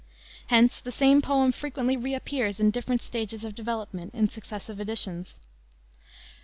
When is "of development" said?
3.43-4.15